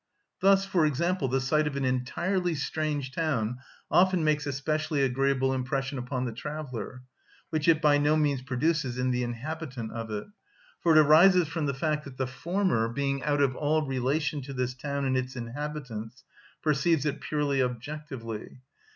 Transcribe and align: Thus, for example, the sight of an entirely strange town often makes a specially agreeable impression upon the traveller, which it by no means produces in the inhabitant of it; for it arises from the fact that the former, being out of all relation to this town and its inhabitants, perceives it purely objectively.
Thus, 0.39 0.65
for 0.65 0.83
example, 0.83 1.27
the 1.27 1.39
sight 1.39 1.67
of 1.67 1.75
an 1.75 1.85
entirely 1.85 2.55
strange 2.55 3.11
town 3.11 3.59
often 3.91 4.23
makes 4.23 4.47
a 4.47 4.51
specially 4.51 5.03
agreeable 5.03 5.53
impression 5.53 5.99
upon 5.99 6.25
the 6.25 6.31
traveller, 6.31 7.03
which 7.51 7.67
it 7.67 7.83
by 7.83 7.99
no 7.99 8.17
means 8.17 8.41
produces 8.41 8.97
in 8.97 9.11
the 9.11 9.21
inhabitant 9.21 9.91
of 9.91 10.09
it; 10.09 10.25
for 10.79 10.93
it 10.93 10.97
arises 10.97 11.47
from 11.49 11.67
the 11.67 11.75
fact 11.75 12.05
that 12.05 12.17
the 12.17 12.25
former, 12.25 12.89
being 12.89 13.21
out 13.21 13.43
of 13.43 13.55
all 13.55 13.85
relation 13.85 14.41
to 14.41 14.53
this 14.53 14.73
town 14.73 15.05
and 15.05 15.15
its 15.15 15.35
inhabitants, 15.35 16.23
perceives 16.63 17.05
it 17.05 17.21
purely 17.21 17.61
objectively. 17.61 18.61